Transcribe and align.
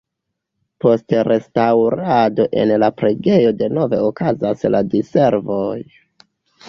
Post 0.85 1.13
restaŭrado 1.27 2.47
en 2.63 2.73
la 2.85 2.89
preĝejo 3.01 3.53
denove 3.63 4.01
okazas 4.09 4.67
la 4.77 4.83
di-servoj. 4.95 5.73